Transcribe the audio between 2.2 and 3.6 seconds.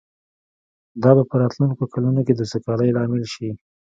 کې د سوکالۍ لامل شي